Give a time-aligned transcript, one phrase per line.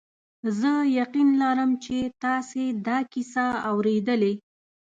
[0.59, 4.33] زه یقین لرم چې تاسي دا کیسه اورېدلې.